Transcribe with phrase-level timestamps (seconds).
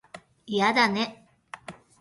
[0.47, 1.27] 嫌だね